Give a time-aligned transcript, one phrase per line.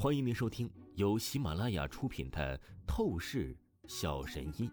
[0.00, 2.56] 欢迎您收听由喜马拉雅出品的
[2.86, 3.52] 《透视
[3.88, 4.70] 小神医》，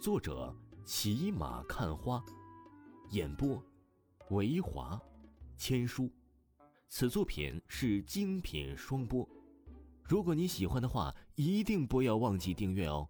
[0.00, 2.24] 作者骑马看花，
[3.10, 3.60] 演播
[4.30, 4.96] 维华
[5.56, 6.08] 千书。
[6.88, 9.28] 此作品是精品双播。
[10.04, 13.08] 如果你喜欢的话，一定不要忘记订阅哦。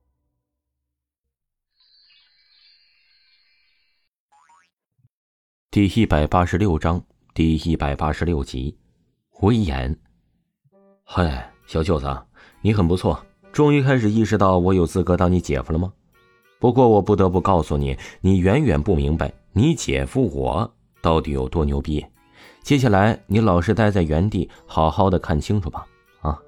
[5.70, 8.78] 第一百八十六章，第一百八十六集，
[9.28, 10.00] 回眼。
[11.06, 12.06] 嗨，小舅子，
[12.62, 15.92] 你很不错，终于开始意识到我有资格当你姐夫了吗？
[16.58, 22.04] 不过我不得不告诉你，你远远不明白你姐夫我到底有多牛逼。
[22.62, 25.86] 接下来你老实待在原地，好好的看清楚吧。
[26.22, 26.40] 啊！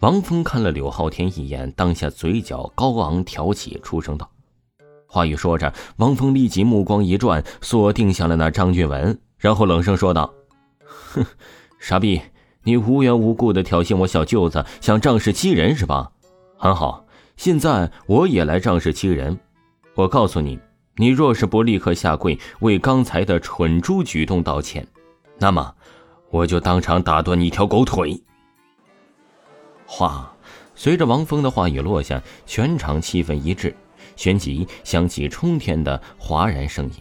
[0.00, 4.28] 王峰看了柳浩天一眼，当下嘴角高昂挑起，出声道
[5.06, 10.34] ：“话语说着，王峰立即目光一转，锁定下了那张俊文，然后冷声说道
[10.84, 11.24] ：‘哼，
[11.78, 12.20] 傻逼！’”
[12.66, 16.10] 你无缘无故的挑衅我小舅子，想仗势欺人是吧？
[16.56, 19.38] 很好，现在我也来仗势欺人。
[19.94, 20.58] 我告诉你，
[20.96, 24.84] 你若是不立刻下跪为刚才的蠢猪举动道歉，
[25.38, 25.72] 那么
[26.28, 28.20] 我就当场打断你一条狗腿。
[29.86, 30.34] 话
[30.74, 33.72] 随着王峰的话语落下，全场气氛一滞，
[34.16, 36.94] 旋即响起冲天的哗然声音。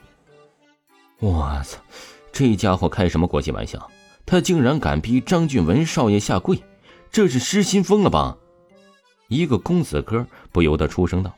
[1.17, 1.79] 我操，
[2.31, 3.89] 这家伙开什么国际玩笑？
[4.25, 6.63] 他竟然敢逼张俊文少爷下跪，
[7.11, 8.37] 这是失心疯了吧？
[9.27, 11.33] 一个公子哥不由得出声道：“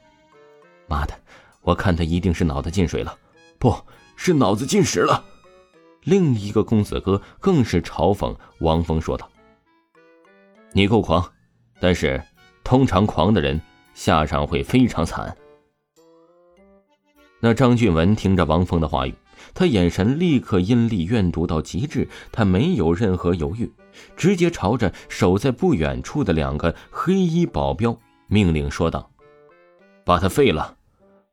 [0.87, 1.13] 妈的，
[1.61, 3.17] 我看他一定是脑子进水了，
[3.59, 3.75] 不
[4.15, 5.23] 是脑子进屎了。”
[6.03, 9.29] 另一个公子哥更是嘲讽王峰说道
[10.71, 11.31] ：“你够狂，
[11.81, 12.23] 但是
[12.63, 13.59] 通常狂的人
[13.93, 15.35] 下场会非常惨。”
[17.39, 19.13] 那张俊文听着王峰的话语。
[19.53, 23.71] 他眼神立刻阴厉怨毒到极致，他没有任何犹豫，
[24.15, 29.11] 直接朝着守在不远处的两个黑衣保镖命令说道
[30.05, 30.75] ：“把他废了！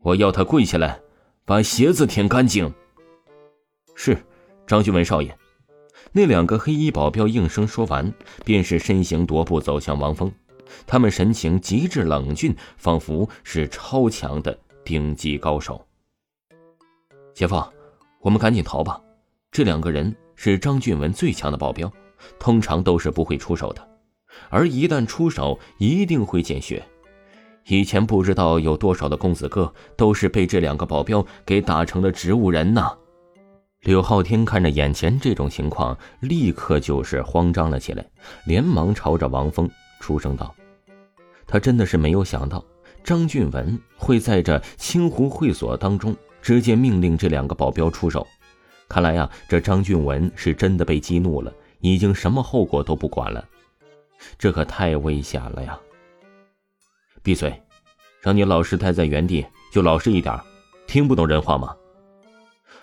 [0.01, 1.01] 我要他跪下来，
[1.45, 2.73] 把鞋子舔干净。”
[3.95, 4.17] 是，
[4.67, 5.37] 张俊文少爷。
[6.13, 8.13] 那两个黑衣保镖应声说完，
[8.45, 10.33] 便是身形踱步走向王峰，
[10.87, 15.85] 他们神情极致冷峻，仿佛是超强的顶级高手。
[17.35, 17.74] 姐夫。
[18.25, 18.99] 我们赶紧逃吧！
[19.53, 21.93] 这两个人是张俊文最强的保镖，
[22.39, 23.87] 通常都是不会出手的，
[24.49, 26.83] 而一旦出手，一定会见血。
[27.67, 32.91] 以前不知道有多少的公子哥都是被这两个保镖给打成了植物人呢。
[33.83, 38.07] 柳浩天看着眼前这种情况，立刻就是慌张了起来，
[38.47, 39.71] 连忙朝着王峰
[40.01, 40.55] 出声道
[41.47, 42.65] ：“他真的是没有想到，
[43.05, 48.27] 张俊文会在这青湖会所当中。”直接命令这两个保镖出手，
[48.87, 51.51] 看来呀，这张俊文是真的被激怒了，
[51.81, 53.43] 已经什么后果都不管了，
[54.39, 55.81] 这可太危险了呀！
[57.23, 57.59] 闭嘴，
[58.21, 60.39] 让你老实待在原地就老实一点，
[60.87, 61.75] 听不懂人话吗？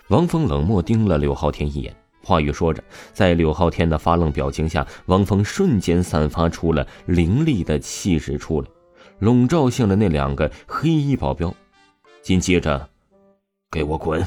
[0.08, 8.66] 王峰冷漠盯了柳浩天一眼，话语说着，在柳浩天的发愣表情下，王峰瞬间散发出了凌厉的气势出来，
[9.20, 11.54] 笼罩向了那两个黑衣保镖，
[12.22, 12.88] 紧接着。
[13.72, 14.22] 给我滚！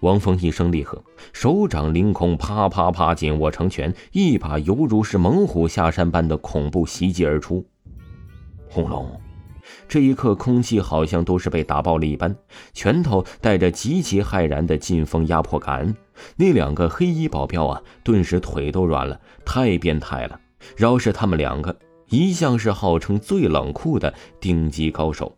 [0.00, 1.02] 王峰一声厉喝，
[1.32, 7.66] 手掌凌空，啪啪啪，紧握成拳，一把犹如是猛虎下山般的恐怖袭击而出。
[8.68, 9.18] 轰隆！
[9.88, 12.36] 这一刻，空气好像都是被打爆了一般，
[12.74, 15.96] 拳头带着极其骇然的劲风压迫感。
[16.36, 20.38] 那两个黑衣保镖啊，顿时腿都软了，太变态了！
[20.76, 21.74] 饶是他们两个，
[22.10, 25.34] 一向是号称最冷酷的顶级高手。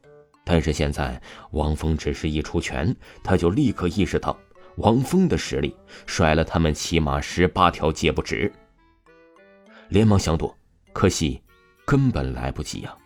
[0.50, 1.20] 但是现在，
[1.50, 4.34] 王峰只是一出拳，他就立刻意识到
[4.76, 5.76] 王峰的实力，
[6.06, 8.50] 甩了他们起码十八条街不止。
[9.91, 10.56] 连忙想躲，
[10.94, 11.42] 可惜
[11.84, 12.97] 根本来不及呀！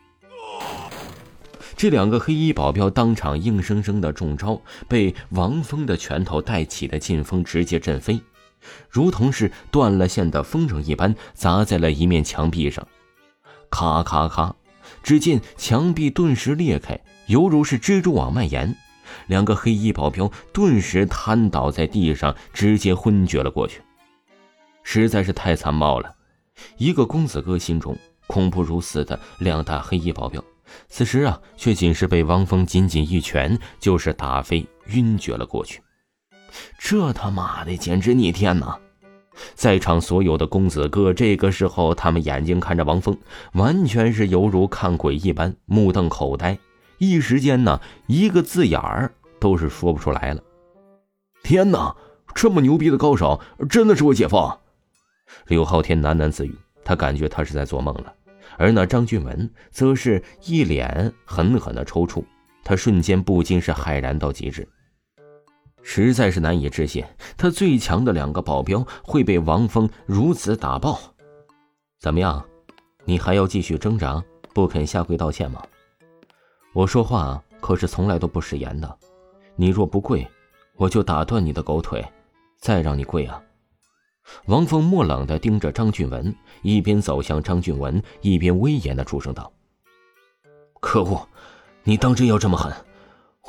[1.77, 8.21] 这两个黑衣保镖当场硬生生的中招，被王峰的拳头带起的劲风直接震飞，
[8.89, 12.87] 如同是断了线的风筝一般，砸在了一面墙壁上。
[13.69, 14.55] 咔咔咔！
[15.03, 16.99] 只见墙壁顿时裂开。
[17.27, 18.77] 犹如是蜘蛛网蔓延，
[19.27, 23.81] 两个黑衣保镖顿时瘫倒在地上，直接昏厥了过去，
[24.83, 26.13] 实在是太残暴了。
[26.77, 27.97] 一个公子哥心中
[28.27, 30.43] 恐怖如死的两大黑衣保镖，
[30.89, 35.81] 此时啊，却仅是被汪峰紧紧一拳，就是打飞晕厥了过去。
[36.79, 38.77] 这他妈的简直逆天呐！
[39.55, 43.17] 在场所有的公子哥，这个时候他们眼睛看着王峰，
[43.55, 46.59] 完全是犹如看鬼一般，目瞪口呆。
[46.99, 50.43] 一时间呢，一个字眼儿都是说不出来了。
[51.43, 51.97] 天哪，
[52.35, 54.53] 这么牛逼的高手，真的是我姐夫！
[55.47, 58.15] 刘昊天喃喃自语，他感觉他是在做梦了，
[58.59, 62.23] 而那张俊文则是一脸狠狠的抽搐，
[62.63, 64.69] 他瞬间不禁是骇然到极致，
[65.83, 67.05] 实在是难以置信，
[67.37, 71.01] 他最强的两个保镖会被王峰如此打爆。
[71.99, 72.45] 怎么样，
[73.05, 74.23] 你还要继续挣扎，
[74.55, 75.63] 不肯下跪道歉吗？
[76.73, 78.99] 我说话可是从来都不食言的，
[79.57, 80.27] 你若不跪，
[80.77, 82.05] 我就打断你的狗腿，
[82.59, 83.43] 再让你跪啊！
[84.47, 89.53] 王峰木冷的盯着张俊文，一边走向张俊文，一边威严的出声道
[90.81, 91.29] ：“可恶，
[91.83, 92.73] 你当真要这么狠？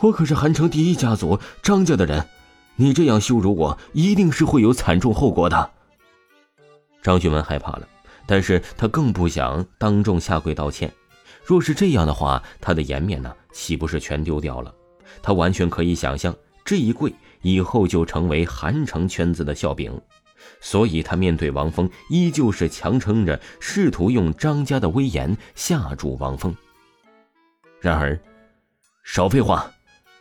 [0.02, 2.28] 我可是韩城第一家族张家的人，
[2.76, 5.72] 你这样羞辱我，一定是会有惨重后果的。”
[7.02, 7.88] 张俊文害怕了，
[8.26, 10.92] 但是他更不想当众下跪道歉。
[11.46, 14.74] 若是这样的话，他的颜面呢，岂不是全丢掉了？
[15.22, 20.00] 他完全可以想象，这一跪以后就成为韩城圈子的笑柄。
[20.60, 26.56] 所以，他面对王峰，依旧是强撑着，试图用张家的威严吓住王峰。
[27.80, 28.18] 然而，
[29.04, 29.70] 少废话，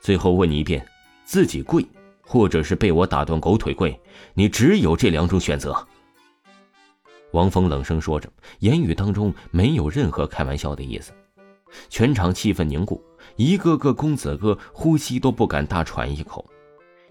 [0.03, 0.85] 最后问你一遍：
[1.25, 1.87] 自己跪，
[2.23, 3.97] 或者是被我打断狗腿跪，
[4.35, 5.73] 你只有这两种选择。
[7.31, 8.29] 王峰冷声说着，
[8.59, 11.13] 言语当中没有任何开玩笑的意思。
[11.89, 13.01] 全场气氛凝固，
[13.37, 16.45] 一个个公子哥呼吸都不敢大喘一口。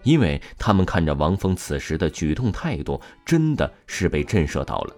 [0.02, 4.94] 因为他们看着王峰此时的举动态度，真的是被震慑到了，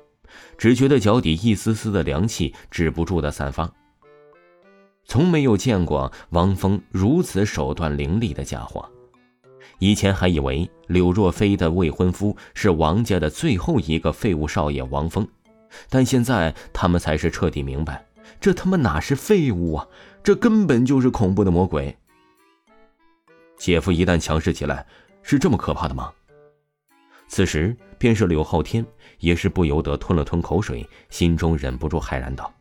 [0.59, 3.73] 只觉得脚底一丝丝的凉气止不住的散发。
[5.05, 8.89] 从没有见过王峰如此手段凌厉的家伙，
[9.79, 15.27] 以前还以为柳若飞的未婚夫是王家的最后一个废物少爷王峰，
[15.89, 18.05] 但现在他们才是彻底明白，
[18.41, 19.87] 这他妈哪是废物啊，
[20.23, 21.97] 这根本就是恐怖的魔鬼。
[23.57, 24.87] 姐夫一旦强势起来，
[25.23, 26.13] 是这么可怕的吗？
[27.29, 28.85] 此时，便是柳浩天
[29.19, 32.53] 也是不由得吞了吞口水，心中忍不住骇然道：“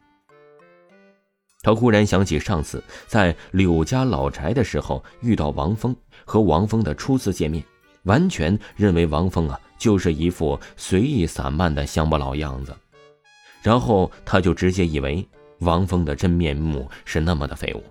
[1.64, 5.96] 他忽然想起上次在柳家老宅的时候遇到王峰
[6.26, 7.64] 和王峰的初次见面，
[8.04, 12.76] 完全认为王峰啊就是一副随意散漫的乡巴佬样子，
[13.64, 15.28] 然后他就直接以为
[15.62, 17.84] 王峰的真面目是那么的废物。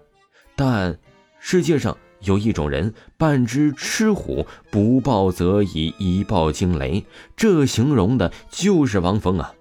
[0.55, 0.97] 但
[1.41, 7.05] 世界上……”有一种人，半只吃虎，不报则已，一报惊雷。
[7.35, 9.53] 这形容的就是王峰啊！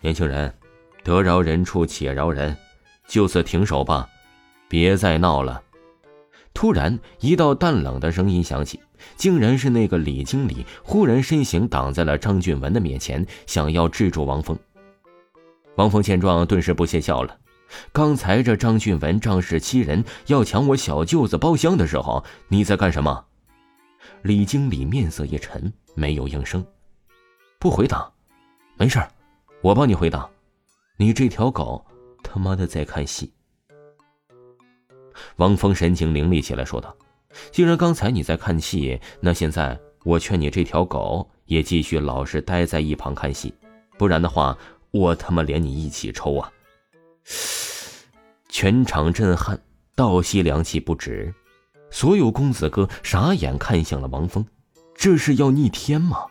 [0.00, 0.54] 年轻人，
[1.02, 2.56] 得饶人处且饶人，
[3.08, 4.08] 就此停手吧，
[4.68, 5.60] 别再闹了。
[6.54, 8.80] 突然，一道淡冷的声音响起，
[9.16, 14.58] 竟然是那个李经理，忽然身形挡在了张俊文的面前，想要制住王峰。
[15.76, 17.36] 王峰见状，顿时不屑笑了。
[17.92, 23.24] 刚才这张俊文仗势欺人，要抢我小舅子包厢的时候，你在干什么？
[24.22, 26.64] 李经理面色一沉，没有应声，
[27.58, 28.10] 不回答。
[28.76, 29.00] 没事
[29.60, 30.28] 我帮你回答。
[30.96, 31.84] 你这条狗，
[32.30, 33.32] 他妈的在看戏。
[35.36, 36.94] 王峰神情凌厉起来，说道
[37.50, 43.52] ：“既然刚才你在看戏，那现在我劝你这条狗也继续老实待在一旁看戏，
[43.96, 44.56] 不然的话，
[44.90, 46.52] 我他妈连你一起抽啊！”
[48.48, 49.60] 全场震撼，
[49.94, 51.34] 倒吸凉气不止，
[51.90, 54.44] 所有公子哥傻眼看向了王峰，
[54.94, 56.26] 这是要逆天吗？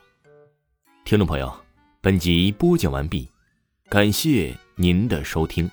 [1.03, 1.53] 听众朋友，
[2.01, 3.29] 本集播讲完毕，
[3.89, 5.69] 感谢您的收听。